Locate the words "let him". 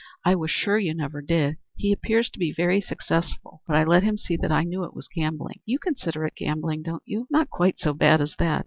3.83-4.17